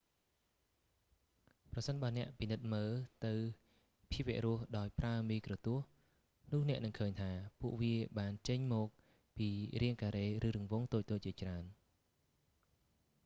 [1.73, 2.91] ប្រសិនបើអ្នកពិនិត្យមើល
[3.25, 3.33] ទៅ
[4.11, 5.89] ភាវរស់ដោយប្រើមីក្រូទស្សន៍
[6.51, 7.31] នោះអ្នកនឹងឃើញថា
[7.61, 8.87] ពួកវាបានចេញមក
[9.37, 9.49] ពី
[9.81, 11.63] រាងការ៉េ ឬរង្វង់តូចៗជាច្រើន